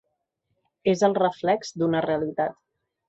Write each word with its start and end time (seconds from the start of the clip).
És 0.93 1.03
el 1.09 1.15
reflex 1.19 1.75
d’una 1.83 2.01
realitat. 2.07 2.59